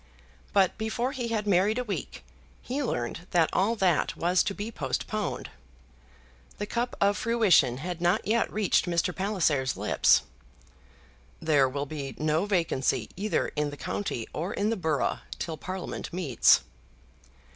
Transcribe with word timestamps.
But 0.51 0.79
before 0.79 1.11
he 1.11 1.27
had 1.27 1.45
married 1.45 1.77
a 1.77 1.83
week 1.83 2.23
he 2.63 2.81
learned 2.81 3.27
that 3.29 3.51
all 3.53 3.75
that 3.75 4.17
was 4.17 4.41
to 4.45 4.55
be 4.55 4.71
postponed. 4.71 5.51
The 6.57 6.65
cup 6.65 6.95
of 6.99 7.15
fruition 7.17 7.77
had 7.77 8.01
not 8.01 8.25
yet 8.25 8.51
reached 8.51 8.85
Mr. 8.87 9.15
Palliser's 9.15 9.77
lips. 9.77 10.23
"There 11.39 11.69
will 11.69 11.85
be 11.85 12.15
no 12.17 12.47
vacancy 12.47 13.11
either 13.15 13.49
in 13.49 13.69
the 13.69 13.77
county 13.77 14.27
or 14.33 14.55
in 14.55 14.71
the 14.71 14.75
borough 14.75 15.19
till 15.37 15.55
Parliament 15.55 16.11
meets." 16.11 16.61